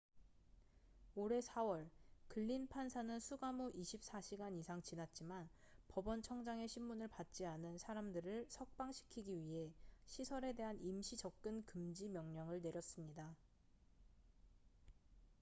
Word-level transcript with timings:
올해 1.13 1.41
4월 1.41 1.87
글린 2.27 2.65
판사는 2.67 3.19
수감 3.19 3.59
후 3.61 3.71
24시간 3.73 4.57
이상 4.57 4.81
지났지만 4.81 5.47
법원 5.89 6.23
청장의 6.23 6.67
심문을 6.67 7.07
받지 7.07 7.45
않은 7.45 7.77
사람들을 7.77 8.47
석방시키기 8.49 9.43
위해 9.45 9.71
시설에 10.07 10.53
대한 10.53 10.79
임시 10.81 11.17
접근 11.17 11.63
금지 11.67 12.09
명령을 12.09 12.63
내렸습니다 12.63 13.35